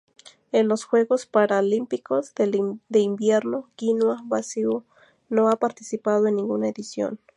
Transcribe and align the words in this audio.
En 0.51 0.67
los 0.67 0.83
Juegos 0.85 1.27
Paralímpicos 1.27 2.33
de 2.33 2.99
Invierno 2.99 3.69
Guinea-Bisáu 3.77 4.83
no 5.29 5.47
ha 5.47 5.57
participado 5.57 6.25
en 6.25 6.37
ninguna 6.37 6.69
edición. 6.69 7.19